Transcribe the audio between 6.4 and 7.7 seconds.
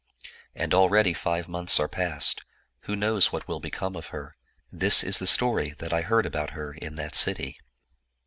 her in that city."